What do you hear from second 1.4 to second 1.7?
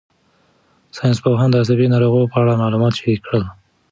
د